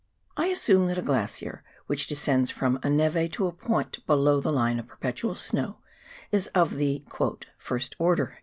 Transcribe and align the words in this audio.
I 0.35 0.47
assume 0.47 0.87
that 0.87 0.97
a 0.97 1.03
glacier 1.03 1.63
which 1.85 2.07
descends 2.07 2.49
from 2.49 2.79
a 2.81 2.89
neve 2.89 3.29
to 3.33 3.45
a 3.45 3.51
point 3.51 4.03
below 4.07 4.41
the 4.41 4.51
line 4.51 4.79
of 4.79 4.87
perpetual 4.87 5.35
snow 5.35 5.77
is 6.31 6.47
of 6.55 6.73
the 6.77 7.03
"first 7.59 7.95
order." 7.99 8.35